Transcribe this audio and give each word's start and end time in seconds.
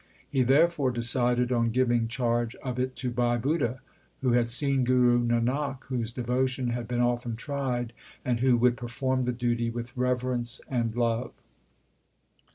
He 0.27 0.41
therefore 0.41 0.89
decided 0.89 1.51
on 1.51 1.69
giving 1.69 2.07
charge 2.07 2.55
of 2.55 2.79
it 2.79 2.95
to 2.95 3.11
Bhai 3.11 3.37
Budha, 3.37 3.81
who 4.21 4.31
had 4.31 4.49
seen 4.49 4.83
Guru 4.83 5.23
Nanak, 5.23 5.83
whose 5.89 6.11
devotion 6.11 6.71
had 6.71 6.87
been 6.87 7.01
often 7.01 7.35
tried, 7.35 7.93
and 8.25 8.39
who 8.39 8.57
would 8.57 8.77
per 8.77 8.87
form 8.87 9.25
the 9.25 9.31
duty 9.31 9.69
with 9.69 9.95
reverence 9.95 10.59
and 10.67 10.95
love. 10.95 11.33